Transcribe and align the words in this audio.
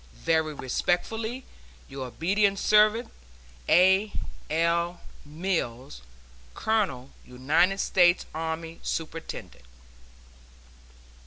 Very 0.23 0.55
respectfully, 0.55 1.45
Your 1.87 2.07
obedient 2.07 2.57
servant, 2.57 3.11
A. 3.69 4.11
L. 4.49 4.99
MILLS, 5.25 6.01
Colonel 6.55 7.11
United 7.23 7.79
States 7.79 8.25
Army, 8.33 8.79
Superintendent. 8.81 9.63